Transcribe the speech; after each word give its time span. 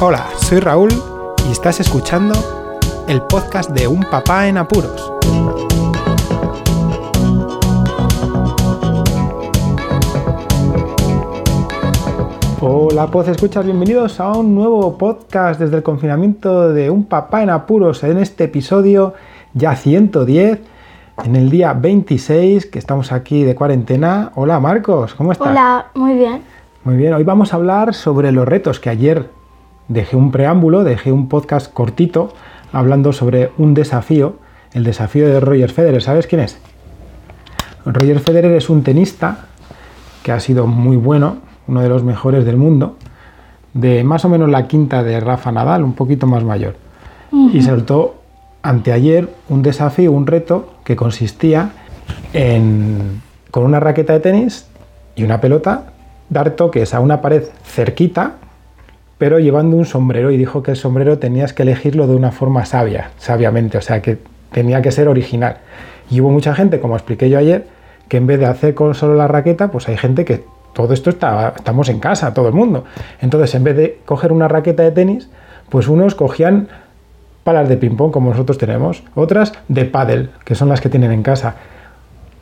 Hola, 0.00 0.28
soy 0.36 0.60
Raúl 0.60 0.90
y 1.48 1.50
estás 1.50 1.80
escuchando 1.80 2.32
el 3.08 3.20
podcast 3.22 3.70
de 3.70 3.88
Un 3.88 4.04
Papá 4.04 4.46
en 4.46 4.56
Apuros. 4.56 5.12
Hola, 12.60 13.08
pues 13.08 13.26
escuchas, 13.26 13.64
bienvenidos 13.64 14.20
a 14.20 14.30
un 14.34 14.54
nuevo 14.54 14.96
podcast 14.96 15.58
desde 15.58 15.78
el 15.78 15.82
confinamiento 15.82 16.72
de 16.72 16.90
Un 16.90 17.06
Papá 17.06 17.42
en 17.42 17.50
Apuros 17.50 18.04
en 18.04 18.18
este 18.18 18.44
episodio 18.44 19.14
ya 19.52 19.74
110 19.74 20.60
en 21.24 21.34
el 21.34 21.50
día 21.50 21.72
26 21.72 22.66
que 22.66 22.78
estamos 22.78 23.10
aquí 23.10 23.42
de 23.42 23.56
cuarentena. 23.56 24.30
Hola 24.36 24.60
Marcos, 24.60 25.14
¿cómo 25.14 25.32
estás? 25.32 25.48
Hola, 25.48 25.86
muy 25.94 26.14
bien. 26.14 26.40
Muy 26.84 26.96
bien, 26.96 27.14
hoy 27.14 27.24
vamos 27.24 27.52
a 27.52 27.56
hablar 27.56 27.94
sobre 27.94 28.30
los 28.30 28.46
retos 28.46 28.78
que 28.78 28.90
ayer 28.90 29.37
dejé 29.88 30.16
un 30.16 30.30
preámbulo, 30.30 30.84
dejé 30.84 31.12
un 31.12 31.28
podcast 31.28 31.72
cortito 31.72 32.32
hablando 32.72 33.12
sobre 33.12 33.50
un 33.58 33.74
desafío, 33.74 34.36
el 34.72 34.84
desafío 34.84 35.28
de 35.28 35.40
Roger 35.40 35.70
Federer. 35.70 36.02
¿Sabes 36.02 36.26
quién 36.26 36.42
es? 36.42 36.58
Roger 37.84 38.20
Federer 38.20 38.52
es 38.52 38.68
un 38.68 38.82
tenista 38.82 39.46
que 40.22 40.32
ha 40.32 40.40
sido 40.40 40.66
muy 40.66 40.96
bueno, 40.96 41.38
uno 41.66 41.80
de 41.80 41.88
los 41.88 42.04
mejores 42.04 42.44
del 42.44 42.56
mundo, 42.56 42.96
de 43.72 44.04
más 44.04 44.24
o 44.24 44.28
menos 44.28 44.48
la 44.50 44.66
quinta 44.68 45.02
de 45.02 45.20
Rafa 45.20 45.52
Nadal, 45.52 45.82
un 45.82 45.94
poquito 45.94 46.26
más 46.26 46.44
mayor. 46.44 46.76
Y 47.52 47.62
saltó 47.62 48.16
anteayer 48.62 49.28
un 49.48 49.62
desafío, 49.62 50.12
un 50.12 50.26
reto 50.26 50.74
que 50.84 50.96
consistía 50.96 51.70
en, 52.32 53.20
con 53.50 53.64
una 53.64 53.80
raqueta 53.80 54.14
de 54.14 54.20
tenis 54.20 54.66
y 55.14 55.24
una 55.24 55.40
pelota, 55.40 55.92
dar 56.30 56.50
toques 56.52 56.94
a 56.94 57.00
una 57.00 57.20
pared 57.20 57.44
cerquita, 57.64 58.36
pero 59.18 59.40
llevando 59.40 59.76
un 59.76 59.84
sombrero 59.84 60.30
y 60.30 60.36
dijo 60.36 60.62
que 60.62 60.70
el 60.70 60.76
sombrero 60.76 61.18
tenías 61.18 61.52
que 61.52 61.64
elegirlo 61.64 62.06
de 62.06 62.14
una 62.14 62.30
forma 62.30 62.64
sabia, 62.64 63.10
sabiamente, 63.18 63.76
o 63.76 63.82
sea 63.82 64.00
que 64.00 64.18
tenía 64.52 64.80
que 64.80 64.92
ser 64.92 65.08
original. 65.08 65.58
Y 66.10 66.20
hubo 66.20 66.30
mucha 66.30 66.54
gente, 66.54 66.80
como 66.80 66.96
expliqué 66.96 67.28
yo 67.28 67.38
ayer, 67.38 67.66
que 68.08 68.16
en 68.16 68.26
vez 68.26 68.38
de 68.38 68.46
hacer 68.46 68.74
con 68.74 68.94
solo 68.94 69.14
la 69.14 69.28
raqueta, 69.28 69.70
pues 69.70 69.88
hay 69.88 69.96
gente 69.96 70.24
que 70.24 70.44
todo 70.72 70.94
esto 70.94 71.10
está, 71.10 71.54
estamos 71.56 71.88
en 71.88 71.98
casa, 71.98 72.32
todo 72.32 72.48
el 72.48 72.54
mundo. 72.54 72.84
Entonces, 73.20 73.54
en 73.54 73.64
vez 73.64 73.76
de 73.76 74.00
coger 74.04 74.32
una 74.32 74.48
raqueta 74.48 74.84
de 74.84 74.92
tenis, 74.92 75.28
pues 75.68 75.88
unos 75.88 76.14
cogían 76.14 76.68
palas 77.44 77.68
de 77.68 77.76
ping-pong 77.76 78.12
como 78.12 78.30
nosotros 78.30 78.58
tenemos, 78.58 79.02
otras 79.14 79.52
de 79.68 79.84
pádel, 79.84 80.30
que 80.44 80.54
son 80.54 80.68
las 80.68 80.80
que 80.80 80.88
tienen 80.88 81.12
en 81.12 81.22
casa, 81.22 81.56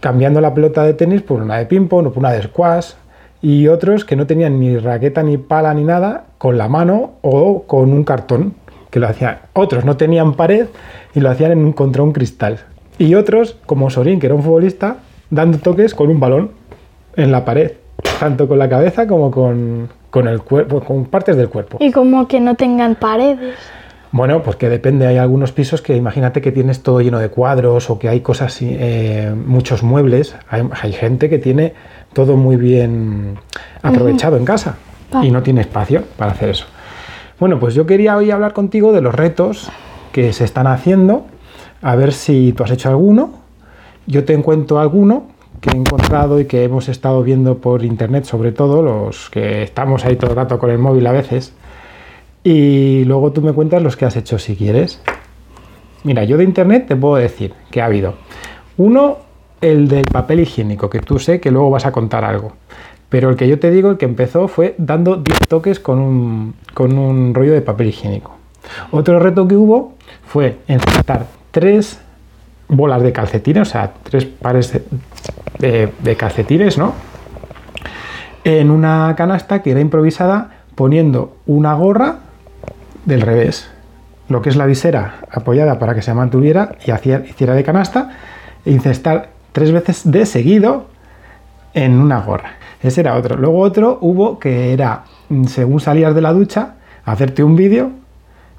cambiando 0.00 0.40
la 0.40 0.52
pelota 0.52 0.84
de 0.84 0.94
tenis 0.94 1.22
por 1.22 1.42
una 1.42 1.56
de 1.56 1.66
ping-pong 1.66 2.08
o 2.08 2.10
por 2.10 2.18
una 2.18 2.32
de 2.32 2.42
squash, 2.42 2.92
y 3.42 3.68
otros 3.68 4.04
que 4.04 4.16
no 4.16 4.26
tenían 4.26 4.58
ni 4.60 4.76
raqueta 4.78 5.22
ni 5.22 5.36
pala 5.36 5.74
ni 5.74 5.84
nada, 5.84 6.24
con 6.38 6.58
la 6.58 6.68
mano 6.68 7.12
o 7.22 7.64
con 7.64 7.92
un 7.92 8.04
cartón, 8.04 8.54
que 8.90 9.00
lo 9.00 9.08
hacían. 9.08 9.38
Otros 9.52 9.84
no 9.84 9.96
tenían 9.96 10.34
pared 10.34 10.66
y 11.14 11.20
lo 11.20 11.30
hacían 11.30 11.52
en, 11.52 11.72
contra 11.72 12.02
un 12.02 12.12
cristal. 12.12 12.60
Y 12.98 13.14
otros, 13.14 13.56
como 13.66 13.90
Sorín, 13.90 14.20
que 14.20 14.26
era 14.26 14.34
un 14.34 14.42
futbolista, 14.42 14.98
dando 15.30 15.58
toques 15.58 15.94
con 15.94 16.08
un 16.08 16.18
balón 16.18 16.50
en 17.14 17.30
la 17.30 17.44
pared, 17.44 17.72
tanto 18.18 18.48
con 18.48 18.58
la 18.58 18.68
cabeza 18.68 19.06
como 19.06 19.30
con, 19.30 19.88
con 20.10 20.28
el 20.28 20.40
cuerpo, 20.40 20.80
con 20.80 21.04
partes 21.06 21.36
del 21.36 21.48
cuerpo. 21.48 21.78
Y 21.80 21.92
como 21.92 22.26
que 22.26 22.40
no 22.40 22.54
tengan 22.54 22.94
paredes. 22.94 23.56
Bueno, 24.12 24.42
pues 24.42 24.56
que 24.56 24.70
depende. 24.70 25.06
Hay 25.06 25.18
algunos 25.18 25.52
pisos 25.52 25.82
que 25.82 25.94
imagínate 25.94 26.40
que 26.40 26.52
tienes 26.52 26.82
todo 26.82 27.00
lleno 27.00 27.18
de 27.18 27.28
cuadros 27.28 27.90
o 27.90 27.98
que 27.98 28.08
hay 28.08 28.20
cosas, 28.20 28.56
eh, 28.62 29.34
muchos 29.34 29.82
muebles. 29.82 30.36
Hay, 30.48 30.66
hay, 30.80 30.92
gente 30.92 31.28
que 31.28 31.38
tiene 31.38 31.74
todo 32.16 32.38
muy 32.38 32.56
bien 32.56 33.36
aprovechado 33.82 34.36
uh 34.36 34.38
-huh. 34.38 34.40
en 34.40 34.46
casa 34.46 34.76
vale. 35.12 35.26
y 35.26 35.30
no 35.30 35.42
tiene 35.42 35.60
espacio 35.60 36.02
para 36.16 36.32
hacer 36.32 36.48
eso. 36.48 36.64
Bueno, 37.38 37.60
pues 37.60 37.74
yo 37.74 37.84
quería 37.84 38.16
hoy 38.16 38.30
hablar 38.30 38.54
contigo 38.54 38.90
de 38.92 39.02
los 39.02 39.14
retos 39.14 39.70
que 40.12 40.32
se 40.32 40.44
están 40.44 40.66
haciendo, 40.66 41.26
a 41.82 41.94
ver 41.94 42.14
si 42.14 42.54
tú 42.54 42.64
has 42.64 42.70
hecho 42.70 42.88
alguno. 42.88 43.34
Yo 44.06 44.24
te 44.24 44.32
encuentro 44.32 44.78
alguno 44.78 45.26
que 45.60 45.68
he 45.68 45.76
encontrado 45.76 46.40
y 46.40 46.46
que 46.46 46.64
hemos 46.64 46.88
estado 46.88 47.22
viendo 47.22 47.58
por 47.58 47.84
internet, 47.84 48.24
sobre 48.24 48.50
todo 48.50 48.80
los 48.80 49.28
que 49.28 49.62
estamos 49.62 50.06
ahí 50.06 50.16
todo 50.16 50.30
el 50.30 50.36
rato 50.36 50.58
con 50.58 50.70
el 50.70 50.78
móvil 50.78 51.06
a 51.06 51.12
veces. 51.12 51.52
Y 52.42 53.04
luego 53.04 53.32
tú 53.32 53.42
me 53.42 53.52
cuentas 53.52 53.82
los 53.82 53.94
que 53.94 54.06
has 54.06 54.16
hecho 54.16 54.38
si 54.38 54.56
quieres. 54.56 55.02
Mira, 56.02 56.24
yo 56.24 56.38
de 56.38 56.44
internet 56.44 56.86
te 56.88 56.96
puedo 56.96 57.16
decir 57.16 57.52
que 57.70 57.82
ha 57.82 57.86
habido 57.86 58.14
uno, 58.78 59.18
el 59.60 59.88
del 59.88 60.04
papel 60.04 60.40
higiénico, 60.40 60.90
que 60.90 61.00
tú 61.00 61.18
sé 61.18 61.40
que 61.40 61.50
luego 61.50 61.70
vas 61.70 61.86
a 61.86 61.92
contar 61.92 62.24
algo. 62.24 62.52
Pero 63.08 63.30
el 63.30 63.36
que 63.36 63.48
yo 63.48 63.58
te 63.58 63.70
digo, 63.70 63.90
el 63.90 63.98
que 63.98 64.04
empezó 64.04 64.48
fue 64.48 64.74
dando 64.78 65.16
10 65.16 65.38
toques 65.48 65.80
con 65.80 65.98
un, 65.98 66.54
con 66.74 66.98
un 66.98 67.34
rollo 67.34 67.52
de 67.52 67.62
papel 67.62 67.88
higiénico. 67.88 68.36
Otro 68.90 69.18
reto 69.20 69.46
que 69.46 69.56
hubo 69.56 69.94
fue 70.26 70.58
encestar 70.66 71.26
tres 71.50 72.00
bolas 72.68 73.02
de 73.02 73.12
calcetines, 73.12 73.68
o 73.68 73.70
sea, 73.70 73.92
tres 74.02 74.24
pares 74.24 74.80
de, 75.58 76.16
calcetines, 76.16 76.78
¿no? 76.78 76.94
En 78.44 78.70
una 78.70 79.14
canasta 79.16 79.62
que 79.62 79.70
era 79.70 79.80
improvisada 79.80 80.50
poniendo 80.74 81.36
una 81.46 81.74
gorra 81.74 82.18
del 83.04 83.20
revés, 83.20 83.70
lo 84.28 84.42
que 84.42 84.50
es 84.50 84.56
la 84.56 84.66
visera 84.66 85.20
apoyada 85.30 85.78
para 85.78 85.94
que 85.94 86.02
se 86.02 86.12
mantuviera 86.12 86.76
y 86.84 86.90
hacía, 86.90 87.20
hiciera 87.20 87.54
de 87.54 87.64
canasta, 87.64 88.10
e 88.64 88.72
incestar 88.72 89.30
tres 89.56 89.72
veces 89.72 90.02
de 90.04 90.26
seguido 90.26 90.84
en 91.72 91.98
una 91.98 92.20
gorra. 92.20 92.56
Ese 92.82 93.00
era 93.00 93.14
otro. 93.14 93.38
Luego 93.38 93.60
otro 93.60 93.96
hubo 94.02 94.38
que 94.38 94.74
era, 94.74 95.04
según 95.46 95.80
salías 95.80 96.14
de 96.14 96.20
la 96.20 96.34
ducha, 96.34 96.74
hacerte 97.06 97.42
un 97.42 97.56
vídeo 97.56 97.92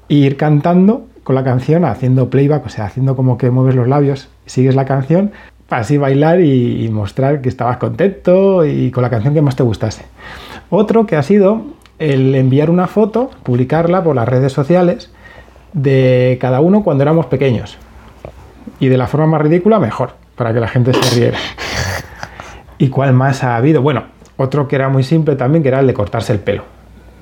e 0.08 0.14
ir 0.14 0.36
cantando 0.36 1.06
con 1.22 1.36
la 1.36 1.44
canción, 1.44 1.84
haciendo 1.84 2.30
playback, 2.30 2.66
o 2.66 2.68
sea, 2.68 2.86
haciendo 2.86 3.14
como 3.14 3.38
que 3.38 3.48
mueves 3.52 3.76
los 3.76 3.86
labios, 3.86 4.28
sigues 4.46 4.74
la 4.74 4.86
canción, 4.86 5.30
para 5.68 5.82
así 5.82 5.98
bailar 5.98 6.40
y, 6.40 6.84
y 6.84 6.88
mostrar 6.88 7.42
que 7.42 7.48
estabas 7.48 7.76
contento 7.76 8.66
y 8.66 8.90
con 8.90 9.02
la 9.04 9.10
canción 9.10 9.34
que 9.34 9.40
más 9.40 9.54
te 9.54 9.62
gustase. 9.62 10.04
Otro 10.68 11.06
que 11.06 11.14
ha 11.14 11.22
sido 11.22 11.62
el 12.00 12.34
enviar 12.34 12.70
una 12.70 12.88
foto, 12.88 13.30
publicarla 13.44 14.02
por 14.02 14.16
las 14.16 14.28
redes 14.28 14.52
sociales 14.52 15.12
de 15.74 16.38
cada 16.40 16.60
uno 16.60 16.82
cuando 16.82 17.02
éramos 17.02 17.26
pequeños. 17.26 17.78
Y 18.80 18.88
de 18.88 18.98
la 18.98 19.06
forma 19.06 19.28
más 19.28 19.42
ridícula, 19.42 19.78
mejor, 19.78 20.14
para 20.38 20.54
que 20.54 20.60
la 20.60 20.68
gente 20.68 20.94
se 20.94 21.14
riera. 21.16 21.38
¿Y 22.78 22.88
cuál 22.88 23.12
más 23.12 23.44
ha 23.44 23.56
habido? 23.56 23.82
Bueno, 23.82 24.04
otro 24.38 24.68
que 24.68 24.76
era 24.76 24.88
muy 24.88 25.02
simple 25.02 25.36
también, 25.36 25.62
que 25.62 25.68
era 25.68 25.80
el 25.80 25.86
de 25.86 25.92
cortarse 25.92 26.32
el 26.32 26.38
pelo. 26.38 26.62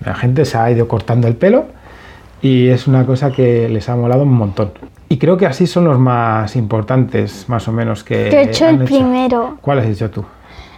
La 0.05 0.15
gente 0.15 0.45
se 0.45 0.59
ha 0.59 0.71
ido 0.71 0.87
cortando 0.87 1.27
el 1.27 1.35
pelo 1.35 1.65
y 2.43 2.69
es 2.69 2.87
una 2.87 3.07
cosa 3.07 3.33
que 3.33 3.69
les 3.69 3.89
ha 3.89 3.97
molado 3.97 4.23
un 4.23 4.33
montón. 4.35 4.73
Y 5.09 5.17
creo 5.17 5.37
que 5.37 5.47
así 5.47 5.67
son 5.67 5.85
los 5.85 5.99
más 5.99 6.57
importantes, 6.57 7.49
más 7.49 7.67
o 7.69 7.73
menos, 7.73 8.05
que... 8.05 8.31
Yo 8.31 8.39
he 8.39 8.43
hecho 8.43 8.69
el 8.69 8.83
hecho. 8.83 8.85
primero. 8.85 9.59
¿Cuál 9.63 9.79
has 9.79 9.87
hecho 9.87 10.11
tú? 10.11 10.25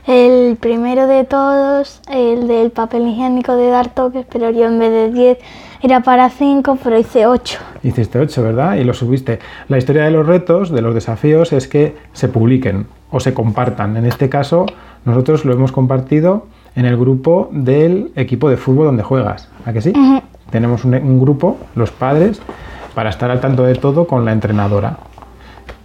El 0.08 0.56
primero 0.56 1.06
de 1.06 1.24
todos, 1.24 2.00
el 2.10 2.48
del 2.48 2.70
papel 2.70 3.06
higiénico 3.06 3.56
de 3.56 3.68
dar 3.68 3.90
toques, 3.90 4.24
pero 4.32 4.48
yo 4.48 4.64
en 4.64 4.78
vez 4.78 4.90
de 4.90 5.12
10 5.12 5.38
era 5.82 6.00
para 6.00 6.30
5, 6.30 6.78
pero 6.82 6.98
hice 6.98 7.26
8. 7.26 7.58
Hiciste 7.82 8.18
8, 8.18 8.42
¿verdad? 8.42 8.76
Y 8.76 8.84
lo 8.84 8.94
subiste. 8.94 9.38
La 9.68 9.76
historia 9.76 10.04
de 10.04 10.10
los 10.10 10.26
retos, 10.26 10.70
de 10.70 10.80
los 10.80 10.94
desafíos, 10.94 11.52
es 11.52 11.68
que 11.68 11.94
se 12.14 12.28
publiquen 12.28 12.86
o 13.10 13.20
se 13.20 13.34
compartan. 13.34 13.98
En 13.98 14.06
este 14.06 14.30
caso, 14.30 14.64
nosotros 15.04 15.44
lo 15.44 15.52
hemos 15.52 15.72
compartido 15.72 16.46
en 16.74 16.86
el 16.86 16.96
grupo 16.96 17.50
del 17.52 18.10
equipo 18.16 18.48
de 18.48 18.56
fútbol 18.56 18.86
donde 18.86 19.02
juegas. 19.02 19.50
¿A 19.66 19.74
que 19.74 19.82
sí? 19.82 19.92
Uh 19.94 19.98
-huh. 19.98 20.22
Tenemos 20.48 20.86
un, 20.86 20.94
un 20.94 21.20
grupo, 21.20 21.58
los 21.74 21.90
padres, 21.90 22.40
para 22.94 23.10
estar 23.10 23.30
al 23.30 23.42
tanto 23.42 23.62
de 23.62 23.74
todo 23.74 24.06
con 24.06 24.24
la 24.24 24.32
entrenadora. 24.32 24.96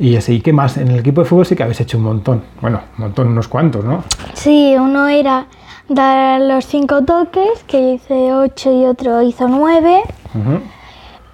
Y 0.03 0.17
así, 0.17 0.41
¿qué 0.41 0.51
más? 0.51 0.75
En 0.75 0.89
el 0.89 0.99
equipo 0.99 1.21
de 1.21 1.25
fútbol 1.29 1.45
sí 1.45 1.55
que 1.55 1.63
habéis 1.63 1.79
hecho 1.79 1.97
un 1.97 2.03
montón. 2.03 2.43
Bueno, 2.59 2.81
un 2.97 3.05
montón, 3.05 3.29
unos 3.29 3.47
cuantos, 3.47 3.85
¿no? 3.85 4.03
Sí, 4.33 4.75
uno 4.77 5.07
era 5.07 5.47
dar 5.87 6.41
los 6.41 6.65
cinco 6.65 7.05
toques, 7.05 7.63
que 7.67 7.93
hice 7.93 8.33
ocho 8.33 8.69
y 8.69 8.83
otro 8.83 9.21
hizo 9.21 9.47
nueve. 9.47 10.01
Uh 10.35 10.37
-huh. 10.39 10.59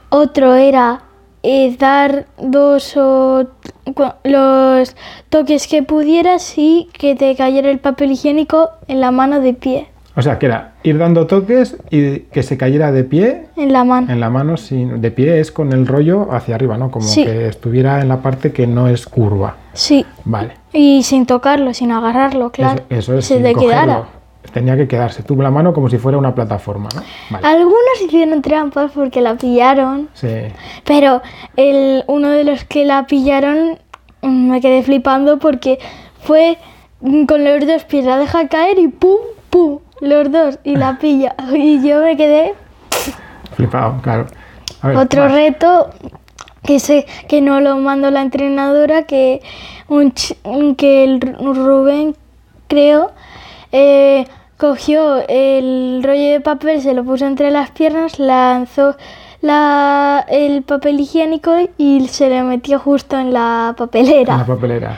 Otro 0.10 0.54
era 0.54 1.01
eh, 1.42 1.75
dar 1.80 2.27
dos 2.38 2.95
o 2.95 3.48
los 4.24 4.95
toques 5.30 5.68
que 5.68 5.81
pudieras 5.81 6.56
y 6.56 6.89
que 6.94 7.15
te 7.15 7.36
cayera 7.36 7.72
el 7.72 7.80
papel 7.80 8.12
higiénico 8.12 8.69
en 8.88 9.01
la 9.01 9.10
mano 9.10 9.39
de 9.39 9.56
pie. 9.56 9.88
O 10.19 10.21
sea, 10.21 10.38
que 10.38 10.48
era 10.48 10.74
ir 10.83 10.98
dando 10.98 11.27
toques 11.27 11.77
y 11.89 12.19
que 12.19 12.44
se 12.44 12.57
cayera 12.57 12.92
de 12.92 13.06
pie. 13.06 13.45
En 13.56 13.71
la 13.71 13.86
mano. 13.86 14.12
En 14.12 14.19
la 14.19 14.30
mano, 14.30 14.57
sin, 14.57 15.00
de 15.00 15.12
pie 15.12 15.39
es 15.39 15.50
con 15.50 15.71
el 15.71 15.88
rollo 15.88 16.33
hacia 16.33 16.56
arriba, 16.56 16.77
¿no? 16.77 16.92
Como 16.92 17.06
sí. 17.07 17.24
que 17.24 17.48
estuviera 17.48 18.01
en 18.01 18.10
la 18.10 18.21
parte 18.21 18.51
que 18.51 18.68
no 18.68 18.89
es 18.89 19.06
curva. 19.06 19.56
Sí. 19.71 20.06
Vale. 20.25 20.56
Y 20.74 21.04
sin 21.04 21.25
tocarlo, 21.25 21.74
sin 21.74 21.94
agarrarlo, 21.94 22.51
claro. 22.51 22.83
Eso, 22.89 23.13
eso 23.13 23.18
es. 23.18 23.25
Se 23.27 23.36
sin 23.36 23.44
te 23.44 23.56
quedara. 23.56 24.10
Tenía 24.51 24.75
que 24.75 24.89
quedarse. 24.89 25.24
Tuvo 25.24 25.42
la 25.42 25.51
mano 25.51 25.74
como 25.74 25.89
si 25.89 25.98
fuera 25.98 26.18
una 26.18 26.36
plataforma, 26.36 26.89
¿no? 26.94 27.01
Vale. 27.30 27.48
Algunos 27.48 28.01
hicieron 28.06 28.42
trampas 28.42 28.92
porque 28.94 29.22
la 29.22 29.36
pillaron. 29.36 30.10
Sí. 30.15 30.36
Pero 30.83 31.22
el, 31.56 32.04
uno 32.07 32.30
de 32.30 32.44
los 32.44 32.65
que 32.65 32.83
la 32.83 33.07
pillaron 33.07 33.77
mm, 34.22 34.51
me 34.51 34.60
quedé 34.60 34.83
flipando 34.83 35.39
porque 35.39 35.80
fue 36.22 36.57
con 37.00 37.45
los 37.45 37.65
dos 37.65 37.86
pies, 37.86 38.04
la 38.04 38.18
deja 38.18 38.50
caer 38.50 38.80
y 38.80 38.89
¡pum! 38.89 39.19
¡pum! 39.50 39.80
Los 40.01 40.31
dos 40.31 40.60
y 40.63 40.75
la 40.75 40.98
pilla. 40.98 41.36
Y 41.54 41.88
yo 41.88 42.01
me 42.01 42.16
quedé. 42.18 42.54
flipado, 43.56 44.00
claro. 44.01 44.28
A 44.81 44.88
ver, 44.88 44.98
Otro 44.98 45.24
más. 45.24 45.31
reto 45.34 45.90
que 46.63 46.80
sé 46.80 47.06
que 47.28 47.42
no 47.42 47.60
lo 47.62 47.78
mandó 47.78 48.12
la 48.12 48.22
entrenadora, 48.22 49.04
que 49.04 49.42
un 49.88 50.12
que 50.75 51.04
el 51.04 51.19
Rubén 51.22 52.16
creo 52.68 53.12
eh, 53.72 54.25
cogió 54.57 55.24
el 55.28 56.01
rollo 56.04 56.31
de 56.31 56.42
papel, 56.42 56.81
se 56.81 56.94
lo 56.94 57.04
puso 57.04 57.25
entre 57.25 57.50
las 57.51 57.72
piernas, 57.72 58.19
lanzó 58.19 58.96
la, 59.42 60.25
el 60.30 60.63
papel 60.63 61.00
higiénico 61.00 61.51
y 61.78 62.07
se 62.07 62.30
le 62.30 62.44
metió 62.44 62.78
justo 62.80 63.18
en 63.18 63.34
la 63.34 63.74
papelera. 63.78 64.34
En 64.34 64.40
la 64.40 64.46
papelera. 64.46 64.98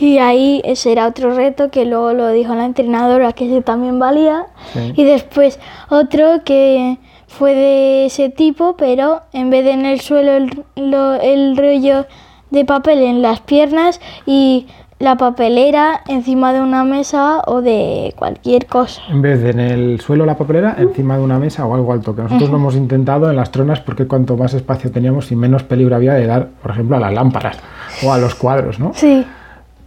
Y 0.00 0.18
ahí 0.18 0.60
ese 0.64 0.92
era 0.92 1.06
otro 1.06 1.34
reto 1.34 1.70
que 1.70 1.84
luego 1.84 2.12
lo 2.12 2.28
dijo 2.28 2.54
la 2.54 2.64
entrenadora 2.64 3.32
que 3.32 3.46
ese 3.46 3.62
también 3.62 3.98
valía. 3.98 4.46
Sí. 4.72 4.92
Y 4.96 5.04
después 5.04 5.58
otro 5.88 6.42
que 6.44 6.98
fue 7.26 7.54
de 7.54 8.06
ese 8.06 8.28
tipo, 8.30 8.76
pero 8.76 9.20
en 9.32 9.50
vez 9.50 9.64
de 9.64 9.72
en 9.72 9.86
el 9.86 10.00
suelo 10.00 10.32
el, 10.32 10.64
lo- 10.76 11.14
el 11.14 11.56
rollo 11.56 12.06
de 12.50 12.64
papel 12.64 12.98
en 13.00 13.22
las 13.22 13.40
piernas 13.40 14.00
y 14.26 14.66
la 14.98 15.16
papelera 15.16 16.02
encima 16.08 16.52
de 16.52 16.60
una 16.60 16.84
mesa 16.84 17.40
o 17.46 17.62
de 17.62 18.12
cualquier 18.18 18.66
cosa. 18.66 19.00
En 19.08 19.22
vez 19.22 19.40
de 19.40 19.50
en 19.50 19.60
el 19.60 20.00
suelo 20.00 20.26
la 20.26 20.36
papelera, 20.36 20.74
encima 20.76 21.16
de 21.16 21.22
una 21.22 21.38
mesa 21.38 21.64
o 21.64 21.74
algo 21.74 21.92
alto, 21.92 22.14
que 22.14 22.20
nosotros 22.22 22.50
lo 22.50 22.56
hemos 22.56 22.74
intentado 22.76 23.30
en 23.30 23.36
las 23.36 23.50
tronas 23.50 23.80
porque 23.80 24.06
cuanto 24.06 24.36
más 24.36 24.52
espacio 24.52 24.90
teníamos 24.90 25.32
y 25.32 25.36
menos 25.36 25.62
peligro 25.62 25.96
había 25.96 26.12
de 26.14 26.26
dar, 26.26 26.48
por 26.60 26.72
ejemplo, 26.72 26.96
a 26.96 27.00
las 27.00 27.14
lámparas 27.14 27.58
o 28.04 28.12
a 28.12 28.18
los 28.18 28.34
cuadros, 28.34 28.78
¿no? 28.78 28.92
Sí, 28.94 29.24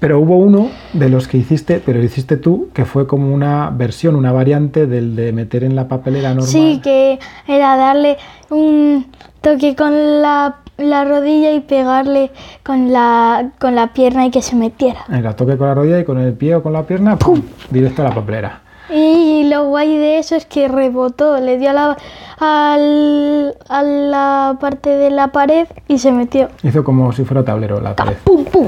Pero 0.03 0.19
hubo 0.19 0.35
uno 0.35 0.69
de 0.91 1.07
los 1.07 1.29
que 1.29 1.37
hiciste, 1.37 1.81
pero 1.85 1.97
lo 1.99 2.03
hiciste 2.03 2.35
tú, 2.35 2.67
que 2.73 2.83
fue 2.83 3.07
como 3.07 3.33
una 3.33 3.69
versión, 3.69 4.17
una 4.17 4.33
variante 4.33 4.85
del 4.85 5.15
de 5.15 5.31
meter 5.31 5.63
en 5.63 5.77
la 5.77 5.87
papelera 5.87 6.27
normal. 6.31 6.45
sí, 6.49 6.81
que 6.83 7.19
era 7.47 7.77
darle 7.77 8.17
un 8.49 9.05
toque 9.39 9.77
con 9.77 10.21
la, 10.21 10.57
la 10.77 11.05
rodilla 11.05 11.53
y 11.53 11.61
pegarle 11.61 12.31
con 12.63 12.91
la, 12.91 13.51
con 13.61 13.75
la 13.75 13.93
pierna 13.93 14.25
y 14.25 14.29
que 14.29 14.41
se 14.41 14.57
metiera. 14.57 15.05
Era 15.09 15.37
toque 15.37 15.55
con 15.55 15.67
la 15.67 15.73
rodilla 15.73 15.99
y 16.01 16.03
con 16.03 16.17
el 16.19 16.33
pie 16.33 16.55
o 16.55 16.61
con 16.63 16.73
la 16.73 16.83
pierna, 16.83 17.15
¡pum! 17.15 17.41
Directo 17.69 18.01
a 18.01 18.09
la 18.09 18.13
papelera. 18.15 18.59
Y 18.93 19.45
lo 19.49 19.67
guay 19.69 19.97
de 19.97 20.17
eso 20.19 20.35
es 20.35 20.45
que 20.45 20.67
rebotó, 20.67 21.39
le 21.39 21.57
dio 21.57 21.69
a 21.69 21.73
la, 21.73 21.97
al- 22.39 23.55
a 23.69 23.83
la 23.83 24.57
parte 24.59 24.89
de 24.89 25.09
la 25.11 25.29
pared 25.29 25.65
y 25.87 25.97
se 25.99 26.11
metió. 26.11 26.49
Hizo 26.61 26.83
como 26.83 27.13
si 27.13 27.23
fuera 27.23 27.45
tablero 27.45 27.79
la 27.79 27.95
pared. 27.95 28.17
¡Pum, 28.25 28.43
pum! 28.43 28.67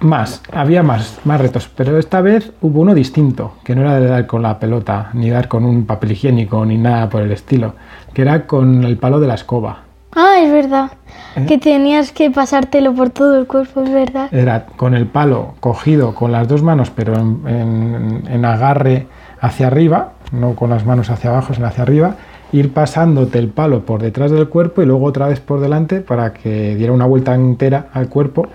Más, 0.00 0.42
había 0.52 0.82
más, 0.82 1.18
más 1.24 1.40
retos, 1.40 1.68
pero 1.74 1.98
esta 1.98 2.20
vez 2.20 2.52
hubo 2.60 2.80
uno 2.82 2.94
distinto, 2.94 3.54
que 3.64 3.74
no 3.74 3.80
era 3.82 3.98
de 3.98 4.06
dar 4.06 4.26
con 4.26 4.42
la 4.42 4.58
pelota, 4.60 5.10
ni 5.12 5.28
dar 5.28 5.48
con 5.48 5.64
un 5.64 5.86
papel 5.86 6.12
higiénico, 6.12 6.64
ni 6.64 6.78
nada 6.78 7.08
por 7.08 7.22
el 7.22 7.32
estilo, 7.32 7.74
que 8.14 8.22
era 8.22 8.46
con 8.46 8.84
el 8.84 8.96
palo 8.96 9.18
de 9.18 9.26
la 9.26 9.34
escoba. 9.34 9.80
Ah, 10.14 10.36
es 10.40 10.52
verdad. 10.52 10.92
¿Eh? 11.36 11.44
Que 11.46 11.58
tenías 11.58 12.12
que 12.12 12.30
pasártelo 12.30 12.94
por 12.94 13.10
todo 13.10 13.38
el 13.38 13.46
cuerpo, 13.46 13.82
es 13.82 13.92
verdad. 13.92 14.32
Era 14.32 14.66
con 14.66 14.94
el 14.94 15.06
palo 15.06 15.54
cogido 15.60 16.14
con 16.14 16.30
las 16.32 16.46
dos 16.48 16.62
manos, 16.62 16.90
pero 16.90 17.14
en, 17.14 17.42
en- 17.46 18.22
en 18.28 18.44
agarre 18.44 19.06
hacia 19.40 19.66
arriba, 19.66 20.12
no 20.32 20.54
con 20.54 20.70
las 20.70 20.86
manos 20.86 21.10
hacia 21.10 21.30
abajo, 21.30 21.54
sino 21.54 21.66
hacia 21.66 21.82
arriba, 21.82 22.14
ir 22.52 22.72
pasándote 22.72 23.38
el 23.38 23.48
palo 23.48 23.80
por 23.84 24.00
detrás 24.00 24.30
del 24.30 24.48
cuerpo 24.48 24.80
y 24.82 24.86
luego 24.86 25.04
otra 25.06 25.26
vez 25.28 25.40
por 25.40 25.60
delante 25.60 26.00
para 26.00 26.32
que 26.32 26.74
diera 26.76 26.92
una 26.92 27.04
vuelta 27.04 27.34
entera 27.34 27.88
al 27.92 28.08
cuerpo, 28.08 28.46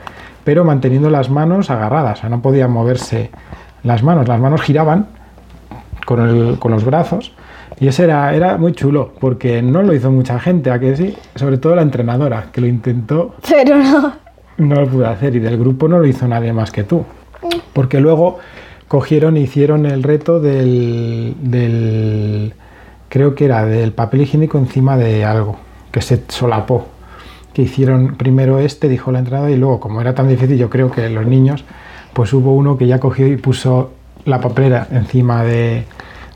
pero 0.44 0.63
manteniendo 0.63 1.10
las 1.10 1.30
manos 1.30 1.69
agarradas, 1.69 2.19
o 2.19 2.22
sea, 2.22 2.30
no 2.30 2.42
podían 2.42 2.72
moverse 2.72 3.30
las 3.84 4.04
manos, 4.04 4.28
las 4.28 4.40
manos 4.40 4.62
giraban 4.62 5.07
con, 6.06 6.19
el- 6.22 6.60
con 6.60 6.72
los 6.72 6.84
brazos. 6.86 7.34
Y 7.80 7.88
ese 7.88 8.04
era, 8.04 8.34
era 8.36 8.57
muy 8.57 8.74
chulo, 8.74 9.13
porque 9.19 9.62
no 9.62 9.81
lo 9.81 9.94
hizo 9.94 10.12
mucha 10.12 10.40
gente, 10.40 10.69
¿a 10.72 10.80
que 10.80 10.95
sí? 10.95 11.16
Sobre 11.36 11.57
todo 11.57 11.75
la 11.75 11.81
entrenadora, 11.81 12.45
que 12.51 12.62
lo 12.62 12.68
intentó 12.68 13.36
Pero 13.50 13.78
no. 13.78 14.13
no 14.57 14.75
lo 14.81 14.88
pude 14.88 15.07
hacer 15.07 15.36
y 15.36 15.40
del 15.40 15.57
grupo 15.57 15.88
no 15.88 15.98
lo 16.00 16.06
hizo 16.06 16.28
nadie 16.28 16.54
más 16.54 16.72
que 16.72 16.84
tú. 16.84 17.04
Porque 17.74 18.00
luego 18.00 18.38
cogieron 18.88 19.38
e 19.38 19.42
hicieron 19.42 19.86
el 19.88 20.04
reto 20.04 20.39
del, 20.39 21.36
del- 21.42 22.54
creo 23.10 23.34
que 23.36 23.46
era 23.46 23.66
del 23.66 23.92
papel 23.92 24.22
higiénico 24.22 24.57
encima 24.60 24.96
de 24.98 25.25
algo, 25.25 25.57
que 25.92 26.01
se 26.01 26.24
solapó. 26.28 26.88
Que 27.54 27.64
hicieron 27.64 28.16
primero 28.16 28.60
este, 28.60 28.90
dijo 28.90 29.12
la 29.12 29.20
entrada, 29.20 29.50
y 29.52 29.58
luego, 29.58 29.80
como 29.80 30.02
era 30.02 30.16
tan 30.16 30.28
difícil, 30.28 30.58
yo 30.58 30.70
creo 30.70 30.92
que 30.92 31.10
los 31.10 31.26
niños, 31.26 31.64
pues 32.14 32.34
hubo 32.34 32.54
uno 32.54 32.78
que 32.78 32.88
ya 32.88 33.00
cogió 33.00 33.28
y 33.28 33.38
puso 33.38 33.92
la 34.26 34.40
papelera 34.40 34.88
encima 34.92 35.44
de, 35.44 35.84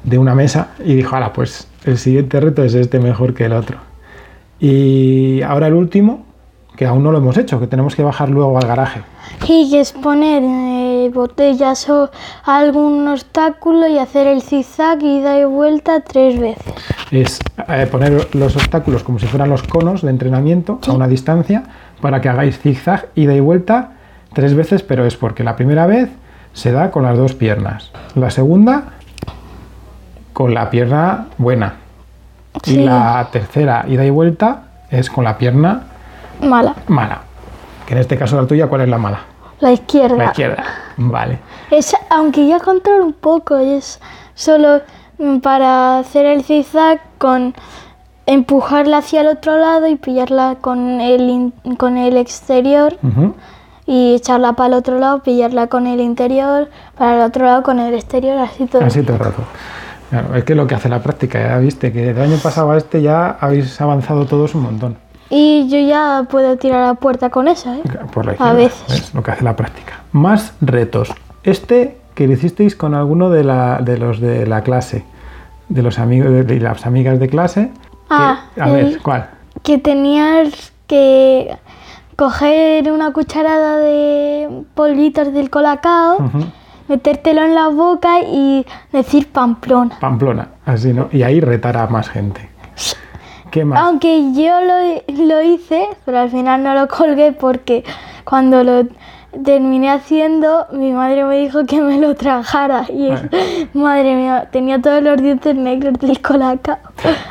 de 0.03 0.17
una 0.17 0.35
mesa 0.35 0.69
y 0.83 0.95
dijo, 0.95 1.15
ahora, 1.15 1.33
pues 1.33 1.67
el 1.85 1.97
siguiente 1.97 2.39
reto 2.39 2.63
es 2.63 2.73
este 2.73 2.99
mejor 2.99 3.33
que 3.33 3.45
el 3.45 3.53
otro. 3.53 3.77
Y 4.59 5.41
ahora 5.41 5.67
el 5.67 5.73
último, 5.73 6.25
que 6.75 6.85
aún 6.85 7.03
no 7.03 7.11
lo 7.11 7.17
hemos 7.17 7.37
hecho, 7.37 7.59
que 7.59 7.67
tenemos 7.67 7.95
que 7.95 8.03
bajar 8.03 8.29
luego 8.29 8.57
al 8.57 8.67
garaje. 8.67 9.01
Y 9.47 9.69
que 9.69 9.79
es 9.79 9.91
poner 9.91 10.43
eh, 10.43 10.86
botellas 11.09 11.89
o 11.89 12.09
algún 12.43 13.07
obstáculo 13.07 13.87
y 13.87 13.97
hacer 13.97 14.27
el 14.27 14.41
zigzag 14.41 15.01
y 15.01 15.21
dar 15.21 15.47
vuelta 15.47 16.01
tres 16.01 16.39
veces. 16.39 16.73
Es 17.11 17.39
eh, 17.67 17.87
poner 17.89 18.35
los 18.35 18.55
obstáculos 18.55 19.03
como 19.03 19.19
si 19.19 19.27
fueran 19.27 19.49
los 19.49 19.63
conos 19.63 20.01
de 20.01 20.09
entrenamiento 20.09 20.79
a 20.87 20.91
una 20.91 21.07
distancia 21.07 21.63
para 22.01 22.21
que 22.21 22.29
hagáis 22.29 22.59
zigzag, 22.59 23.07
ida 23.15 23.33
y 23.33 23.39
vuelta 23.39 23.91
tres 24.33 24.55
veces, 24.55 24.83
pero 24.83 25.05
es 25.05 25.15
porque 25.15 25.43
la 25.43 25.55
primera 25.55 25.87
vez 25.87 26.09
se 26.53 26.71
da 26.71 26.91
con 26.91 27.03
las 27.03 27.17
dos 27.17 27.33
piernas, 27.33 27.91
la 28.15 28.29
segunda 28.29 28.93
con 30.33 30.53
la 30.53 30.69
pierna 30.69 31.27
buena 31.37 31.75
y 32.65 32.77
la 32.77 33.27
tercera 33.31 33.85
ida 33.87 34.05
y 34.05 34.09
vuelta 34.09 34.63
es 34.89 35.09
con 35.09 35.23
la 35.23 35.37
pierna 35.37 35.83
Mala. 36.41 36.75
mala. 36.87 37.21
Que 37.85 37.93
en 37.93 37.99
este 37.99 38.17
caso 38.17 38.39
la 38.39 38.47
tuya, 38.47 38.67
¿cuál 38.67 38.81
es 38.81 38.89
la 38.89 38.97
mala? 38.97 39.21
La 39.59 39.71
izquierda. 39.71 40.17
La 40.17 40.25
izquierda. 40.25 40.63
Vale. 40.97 41.39
Es, 41.71 41.95
aunque 42.09 42.47
ya 42.47 42.59
controlo 42.59 43.05
un 43.05 43.13
poco, 43.13 43.57
es 43.57 43.99
solo 44.35 44.81
mm, 45.19 45.37
para 45.39 45.99
hacer 45.99 46.25
el 46.25 46.43
zigzag 46.43 46.99
con 47.17 47.53
empujarla 48.25 48.97
hacia 48.97 49.21
el 49.21 49.27
otro 49.27 49.57
lado 49.57 49.87
y 49.87 49.95
pillarla 49.95 50.57
con 50.59 50.99
el, 50.99 51.21
in- 51.29 51.53
con 51.77 51.97
el 51.97 52.17
exterior 52.17 52.97
y 53.85 54.15
echarla 54.15 54.53
para 54.53 54.67
el 54.67 54.73
otro 54.73 54.99
lado, 54.99 55.23
pillarla 55.23 55.67
con 55.67 55.87
el 55.87 56.01
interior, 56.01 56.69
para 56.97 57.15
el 57.15 57.21
otro 57.21 57.45
lado 57.45 57.63
con 57.63 57.79
el 57.79 57.93
exterior, 57.93 58.37
así 58.37 58.65
todo. 58.65 58.83
Así 58.83 59.01
todo 59.01 59.13
el 59.13 59.19
rato. 59.19 59.43
Claro, 60.09 60.35
es 60.35 60.43
que 60.43 60.53
es 60.53 60.57
lo 60.57 60.67
que 60.67 60.75
hace 60.75 60.89
la 60.89 61.01
práctica, 61.01 61.39
ya 61.39 61.57
viste, 61.59 61.91
que 61.93 62.13
del 62.13 62.21
año 62.21 62.37
pasado 62.41 62.71
a 62.71 62.77
este 62.77 63.01
ya 63.01 63.37
habéis 63.39 63.79
avanzado 63.79 64.25
todos 64.25 64.55
un 64.55 64.63
montón. 64.63 64.97
Y 65.29 65.67
yo 65.69 65.77
ya 65.79 66.25
puedo 66.29 66.57
tirar 66.57 66.83
a 66.83 66.87
la 66.87 66.93
puerta 66.93 67.29
con 67.29 67.47
esa, 67.47 67.77
¿eh? 67.77 67.83
Por 68.13 68.25
la 68.25 68.33
A 68.39 68.53
veces. 68.53 68.83
¿ves? 68.87 69.13
Lo 69.13 69.21
que 69.23 69.31
hace 69.31 69.43
la 69.43 69.55
práctica. 69.55 70.01
Más 70.13 70.53
retos. 70.61 71.11
Este 71.43 71.97
que 72.15 72.27
lo 72.27 72.33
hicisteis 72.33 72.75
con 72.75 72.93
alguno 72.95 73.29
de, 73.29 73.43
la, 73.43 73.79
de 73.81 73.97
los 73.97 74.19
de 74.19 74.47
la 74.47 74.61
clase, 74.63 75.03
de 75.69 75.81
los 75.83 75.99
amigos 75.99 76.31
de 76.47 76.59
las 76.59 76.85
amigas 76.85 77.19
de 77.19 77.27
clase. 77.27 77.69
que- 77.73 77.87
Ah, 78.09 78.45
a 78.59 78.69
ver, 78.71 78.99
¿cuál? 79.03 79.29
Que 79.63 79.77
tenías 79.77 80.71
que 80.87 81.55
coger 82.15 82.91
una 82.91 83.11
cucharada 83.13 83.77
de 83.77 84.63
polvitos 84.73 85.31
del 85.33 85.49
colacao, 85.49 86.17
metértelo 86.87 87.43
en 87.43 87.53
la 87.53 87.67
boca 87.67 88.21
y 88.21 88.65
decir 88.91 89.27
Pamplona. 89.31 89.97
Pamplona, 89.99 90.47
así, 90.65 90.93
¿no? 90.93 91.09
Y 91.11 91.21
ahí 91.23 91.39
retar 91.41 91.77
a 91.77 91.85
más 91.87 92.09
gente. 92.09 92.49
¿Qué 93.57 93.65
más? 93.65 93.79
Aunque 93.83 94.33
yo 94.33 94.53
lo, 94.61 95.25
lo 95.25 95.41
hice, 95.41 95.87
pero 96.05 96.19
al 96.19 96.29
final 96.29 96.61
no 96.61 96.75
lo 96.75 96.87
colgué 96.87 97.31
porque 97.31 97.83
cuando 98.23 98.63
lo 98.63 98.83
terminé 99.43 99.89
haciendo, 99.89 100.67
mi 100.71 100.91
madre 100.91 101.23
me 101.23 101.37
dijo 101.39 101.65
que 101.65 101.81
me 101.81 101.97
lo 101.99 102.13
tragara. 102.15 102.85
Y 102.89 103.09
es- 103.09 103.21
madre 103.73 104.15
mía, 104.15 104.47
tenía 104.51 104.79
todos 104.79 105.01
los 105.01 105.19
dientes 105.19 105.55
negros 105.55 105.95
del 105.99 106.21
colacao. 106.21 106.77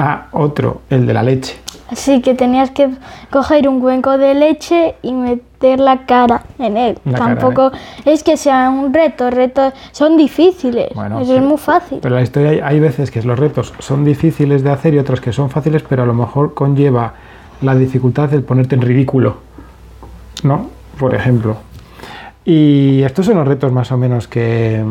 Ah, 0.00 0.26
otro, 0.32 0.82
el 0.90 1.06
de 1.06 1.14
la 1.14 1.22
leche. 1.22 1.56
Así 1.90 2.20
que 2.22 2.34
tenías 2.34 2.72
que 2.72 2.90
coger 3.30 3.68
un 3.68 3.78
cuenco 3.80 4.18
de 4.18 4.34
leche 4.34 4.96
y 5.02 5.12
meter 5.12 5.44
la 5.60 6.04
cara 6.06 6.42
en 6.58 6.76
él. 6.76 6.98
La 7.04 7.18
cara, 7.18 7.32
¿eh? 7.32 7.36
Tampoco 7.36 7.72
es 8.04 8.22
que 8.22 8.36
sea 8.36 8.70
un 8.70 8.92
reto, 8.92 9.30
retos 9.30 9.72
son 9.92 10.16
difíciles. 10.16 10.88
Bueno, 10.94 11.20
Eso 11.20 11.30
pero- 11.32 11.42
es 11.42 11.48
muy 11.48 11.58
fácil. 11.58 11.98
Pero 12.02 12.14
la 12.14 12.22
historia 12.22 12.50
hay, 12.50 12.60
hay 12.60 12.80
veces 12.80 13.10
que 13.10 13.22
los 13.22 13.38
retos 13.38 13.72
son 13.78 14.04
difíciles 14.04 14.62
de 14.62 14.70
hacer 14.70 14.94
y 14.94 14.98
otros 14.98 15.20
que 15.20 15.32
son 15.32 15.50
fáciles, 15.50 15.82
pero 15.88 16.02
a 16.02 16.06
lo 16.06 16.14
mejor 16.14 16.54
conlleva 16.54 17.14
la 17.62 17.74
dificultad 17.74 18.28
del 18.28 18.42
ponerte 18.42 18.74
en 18.74 18.82
ridículo. 18.82 19.38
¿No? 20.42 20.68
Por 20.98 21.14
ejemplo. 21.14 21.56
Y 22.44 23.02
estos 23.02 23.26
son 23.26 23.36
los 23.36 23.48
retos 23.48 23.72
más 23.72 23.90
o 23.90 23.96
menos 23.96 24.28
que, 24.28 24.84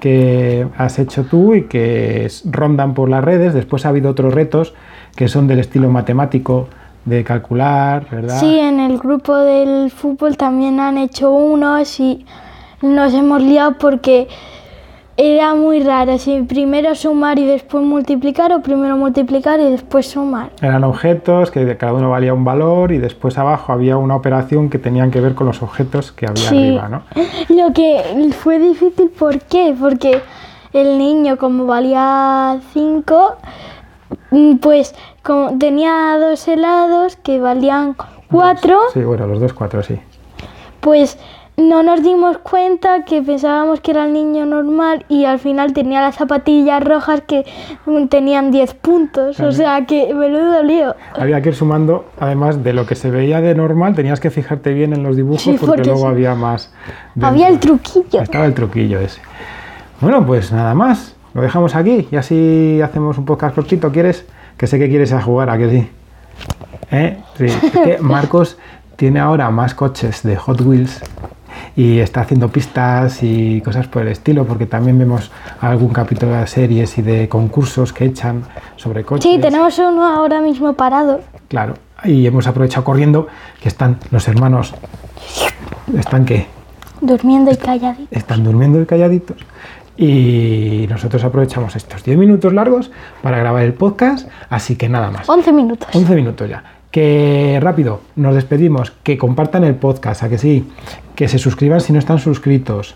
que 0.00 0.66
has 0.76 0.98
hecho 0.98 1.24
tú 1.24 1.54
y 1.54 1.64
que 1.64 2.28
rondan 2.50 2.94
por 2.94 3.08
las 3.08 3.22
redes. 3.22 3.54
Después 3.54 3.86
ha 3.86 3.90
habido 3.90 4.10
otros 4.10 4.34
retos 4.34 4.74
que 5.14 5.28
son 5.28 5.46
del 5.46 5.60
estilo 5.60 5.88
matemático, 5.88 6.68
de 7.06 7.24
calcular, 7.24 8.06
¿verdad? 8.10 8.38
Sí, 8.40 8.58
en 8.58 8.78
el 8.80 8.98
grupo 8.98 9.34
del 9.36 9.90
fútbol 9.90 10.36
también 10.36 10.78
han 10.80 10.98
hecho 10.98 11.30
unos 11.32 11.98
y 12.00 12.26
nos 12.82 13.14
hemos 13.14 13.40
liado 13.42 13.76
porque 13.78 14.28
era 15.16 15.54
muy 15.54 15.80
raro, 15.82 16.18
si 16.18 16.42
primero 16.42 16.94
sumar 16.94 17.38
y 17.38 17.46
después 17.46 17.82
multiplicar 17.84 18.52
o 18.52 18.60
primero 18.60 18.98
multiplicar 18.98 19.58
y 19.60 19.70
después 19.70 20.10
sumar. 20.10 20.50
Eran 20.60 20.84
objetos 20.84 21.50
que 21.50 21.74
cada 21.78 21.94
uno 21.94 22.10
valía 22.10 22.34
un 22.34 22.44
valor 22.44 22.92
y 22.92 22.98
después 22.98 23.38
abajo 23.38 23.72
había 23.72 23.96
una 23.96 24.14
operación 24.14 24.68
que 24.68 24.78
tenían 24.78 25.10
que 25.10 25.22
ver 25.22 25.34
con 25.34 25.46
los 25.46 25.62
objetos 25.62 26.12
que 26.12 26.26
había 26.26 26.42
Sí. 26.50 26.56
arriba, 26.76 26.88
¿no? 26.90 27.02
Lo 27.48 27.72
que 27.72 28.30
fue 28.38 28.58
difícil, 28.58 29.08
¿por 29.10 29.40
qué? 29.40 29.74
Porque 29.80 30.20
el 30.74 30.98
niño, 30.98 31.38
como 31.38 31.64
valía 31.64 32.58
5, 32.74 33.36
pues 34.60 34.94
como 35.26 35.58
tenía 35.58 36.16
dos 36.18 36.46
helados 36.46 37.16
que 37.16 37.40
valían 37.40 37.96
4, 38.30 38.78
Sí, 38.94 39.00
bueno, 39.02 39.26
los 39.26 39.40
dos 39.40 39.52
cuatro, 39.52 39.82
sí. 39.82 39.98
pues 40.80 41.18
no 41.56 41.82
nos 41.82 42.02
dimos 42.02 42.36
cuenta 42.38 43.04
que 43.06 43.22
pensábamos 43.22 43.80
que 43.80 43.90
era 43.92 44.04
el 44.04 44.12
niño 44.12 44.44
normal 44.44 45.06
y 45.08 45.24
al 45.24 45.38
final 45.38 45.72
tenía 45.72 46.02
las 46.02 46.16
zapatillas 46.16 46.84
rojas 46.84 47.22
que 47.22 47.46
mm, 47.86 48.08
tenían 48.08 48.50
10 48.50 48.74
puntos. 48.74 49.40
O 49.40 49.52
sea 49.52 49.86
que 49.86 50.12
menudo 50.12 50.62
lío. 50.62 50.94
Había 51.18 51.40
que 51.40 51.48
ir 51.48 51.54
sumando, 51.54 52.04
además 52.20 52.62
de 52.62 52.74
lo 52.74 52.84
que 52.84 52.94
se 52.94 53.10
veía 53.10 53.40
de 53.40 53.54
normal, 53.54 53.94
tenías 53.94 54.20
que 54.20 54.30
fijarte 54.30 54.74
bien 54.74 54.92
en 54.92 55.02
los 55.02 55.16
dibujos 55.16 55.40
Sí, 55.42 55.52
porque, 55.52 55.66
porque 55.66 55.84
luego 55.84 56.00
sí. 56.02 56.06
había 56.08 56.34
más. 56.34 56.74
dentro. 57.14 57.28
Había 57.30 57.48
el 57.48 57.58
truquillo. 57.58 58.20
Estaba 58.20 58.44
el 58.44 58.52
truquillo 58.52 59.00
ese. 59.00 59.22
Bueno, 60.02 60.26
pues 60.26 60.52
nada 60.52 60.74
más. 60.74 61.16
Lo 61.32 61.40
dejamos 61.40 61.74
aquí 61.74 62.06
y 62.10 62.16
así 62.16 62.80
hacemos 62.82 63.16
un 63.16 63.24
podcast 63.24 63.54
cortito. 63.54 63.90
¿Quieres? 63.92 64.26
Que 64.56 64.66
sé 64.66 64.78
que 64.78 64.88
quieres 64.88 65.12
a 65.12 65.20
jugar, 65.20 65.50
¿a 65.50 65.58
que 65.58 65.70
sí? 65.70 65.88
¿Eh? 66.90 67.18
Sí. 67.36 67.44
Es 67.46 67.72
que 67.72 67.98
Marcos 68.00 68.56
tiene 68.96 69.20
ahora 69.20 69.50
más 69.50 69.74
coches 69.74 70.22
de 70.22 70.36
Hot 70.36 70.60
Wheels 70.62 71.02
y 71.76 71.98
está 71.98 72.22
haciendo 72.22 72.48
pistas 72.48 73.22
y 73.22 73.60
cosas 73.60 73.86
por 73.86 74.02
el 74.02 74.08
estilo, 74.08 74.46
porque 74.46 74.66
también 74.66 74.98
vemos 74.98 75.30
algún 75.60 75.90
capítulo 75.90 76.32
de 76.32 76.46
series 76.46 76.96
y 76.96 77.02
de 77.02 77.28
concursos 77.28 77.92
que 77.92 78.06
echan 78.06 78.44
sobre 78.76 79.04
coches. 79.04 79.30
Sí, 79.30 79.38
tenemos 79.38 79.78
uno 79.78 80.06
ahora 80.06 80.40
mismo 80.40 80.72
parado. 80.72 81.20
Claro. 81.48 81.74
Y 82.04 82.26
hemos 82.26 82.46
aprovechado 82.46 82.84
corriendo 82.84 83.26
que 83.60 83.68
están 83.68 83.98
los 84.10 84.26
hermanos. 84.28 84.74
¿Están 85.96 86.24
qué? 86.24 86.46
Durmiendo 87.00 87.50
y 87.50 87.56
calladito. 87.56 88.08
están 88.10 88.42
durmiendo 88.42 88.80
y 88.80 88.86
calladitos. 88.86 89.36
Y 89.96 90.86
nosotros 90.90 91.24
aprovechamos 91.24 91.74
estos 91.74 92.04
10 92.04 92.18
minutos 92.18 92.52
largos 92.52 92.90
para 93.22 93.38
grabar 93.38 93.62
el 93.62 93.72
podcast, 93.72 94.28
así 94.50 94.76
que 94.76 94.88
nada 94.88 95.10
más. 95.10 95.28
11 95.28 95.52
minutos. 95.52 95.88
11 95.94 96.14
minutos 96.14 96.48
ya. 96.48 96.62
Que 96.90 97.58
rápido, 97.62 98.00
nos 98.16 98.34
despedimos, 98.34 98.90
que 99.02 99.18
compartan 99.18 99.64
el 99.64 99.74
podcast, 99.74 100.22
a 100.22 100.28
que 100.28 100.38
sí, 100.38 100.68
que 101.14 101.28
se 101.28 101.38
suscriban 101.38 101.80
si 101.80 101.92
no 101.92 101.98
están 101.98 102.18
suscritos, 102.18 102.94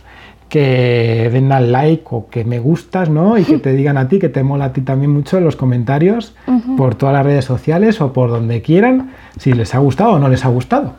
que 0.48 1.30
den 1.32 1.52
al 1.52 1.72
like 1.72 2.04
o 2.10 2.28
que 2.28 2.44
me 2.44 2.58
gustas, 2.58 3.08
¿no? 3.08 3.38
Y 3.38 3.44
que 3.44 3.58
te 3.62 3.72
digan 3.72 3.96
a 3.96 4.08
ti, 4.08 4.18
que 4.18 4.28
te 4.28 4.42
mola 4.42 4.66
a 4.66 4.72
ti 4.72 4.82
también 4.82 5.10
mucho 5.10 5.38
en 5.38 5.44
los 5.44 5.56
comentarios 5.56 6.34
por 6.76 6.94
todas 6.96 7.14
las 7.14 7.24
redes 7.24 7.44
sociales 7.44 8.00
o 8.00 8.12
por 8.12 8.30
donde 8.30 8.60
quieran, 8.60 9.12
si 9.38 9.52
les 9.52 9.74
ha 9.74 9.78
gustado 9.78 10.12
o 10.12 10.18
no 10.18 10.28
les 10.28 10.44
ha 10.44 10.48
gustado. 10.48 10.94